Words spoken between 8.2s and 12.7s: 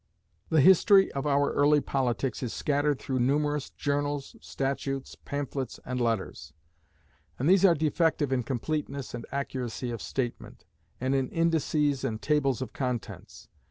in completeness and accuracy of statement, and in indexes and tables